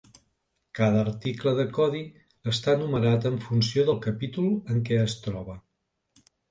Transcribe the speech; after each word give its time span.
Cada 0.79 1.03
article 1.07 1.53
de 1.59 1.65
codi 1.75 2.01
està 2.55 2.77
numerat 2.81 3.31
en 3.33 3.39
funció 3.47 3.87
del 3.91 4.03
capítol 4.11 4.53
en 4.55 4.85
què 4.91 5.03
es 5.09 5.21
troba. 5.29 5.63